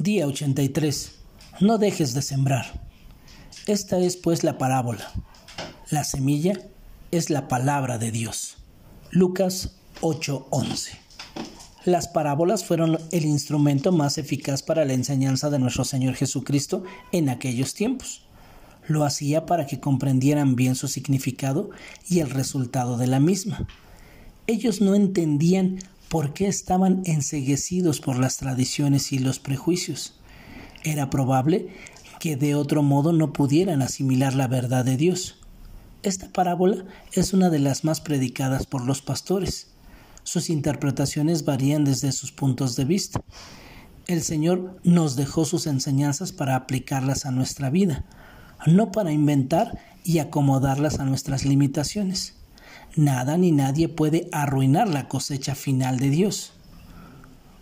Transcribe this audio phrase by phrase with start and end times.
[0.00, 1.12] Día 83.
[1.60, 2.88] No dejes de sembrar.
[3.66, 5.12] Esta es pues la parábola.
[5.90, 6.54] La semilla
[7.10, 8.56] es la palabra de Dios.
[9.10, 10.92] Lucas 8:11.
[11.84, 16.82] Las parábolas fueron el instrumento más eficaz para la enseñanza de nuestro Señor Jesucristo
[17.12, 18.24] en aquellos tiempos.
[18.88, 21.68] Lo hacía para que comprendieran bien su significado
[22.08, 23.66] y el resultado de la misma.
[24.46, 25.78] Ellos no entendían
[26.10, 30.18] por qué estaban enseguecidos por las tradiciones y los prejuicios.
[30.82, 31.68] Era probable
[32.18, 35.38] que de otro modo no pudieran asimilar la verdad de Dios.
[36.02, 39.68] Esta parábola es una de las más predicadas por los pastores.
[40.24, 43.22] Sus interpretaciones varían desde sus puntos de vista.
[44.08, 48.04] El Señor nos dejó sus enseñanzas para aplicarlas a nuestra vida,
[48.66, 52.39] no para inventar y acomodarlas a nuestras limitaciones.
[52.96, 56.52] Nada ni nadie puede arruinar la cosecha final de Dios.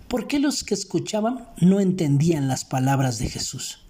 [0.08, 3.80] ¿Por qué los que escuchaban no entendían las palabras de Jesús?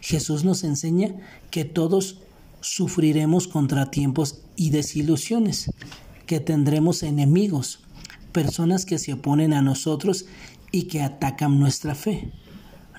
[0.00, 1.14] Jesús nos enseña
[1.50, 2.20] que todos
[2.60, 5.70] sufriremos contratiempos y desilusiones,
[6.26, 7.80] que tendremos enemigos,
[8.32, 10.26] personas que se oponen a nosotros
[10.72, 12.32] y que atacan nuestra fe.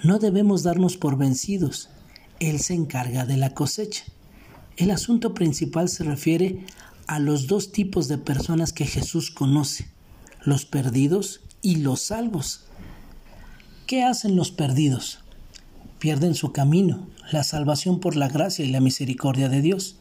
[0.04, 1.90] No debemos darnos por vencidos.
[2.40, 4.04] Él se encarga de la cosecha.
[4.78, 6.64] El asunto principal se refiere
[7.10, 9.90] a los dos tipos de personas que Jesús conoce,
[10.44, 12.66] los perdidos y los salvos.
[13.88, 15.18] ¿Qué hacen los perdidos?
[15.98, 19.96] Pierden su camino, la salvación por la gracia y la misericordia de Dios.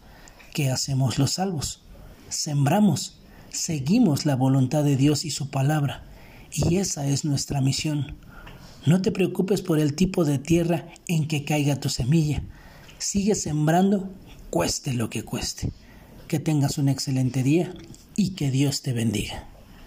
[0.52, 1.80] ¿Qué hacemos los salvos?
[2.28, 3.16] Sembramos,
[3.48, 6.04] seguimos la voluntad de Dios y su palabra,
[6.52, 8.18] y esa es nuestra misión.
[8.84, 12.42] No te preocupes por el tipo de tierra en que caiga tu semilla.
[12.98, 14.10] Sigue sembrando,
[14.50, 15.72] cueste lo que cueste.
[16.28, 17.72] Que tengas un excelente día
[18.14, 19.46] y que Dios te bendiga.